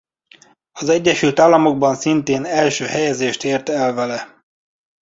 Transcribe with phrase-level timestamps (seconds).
[0.71, 4.43] Az Egyesült Államokban szintén első helyezést ért el vele.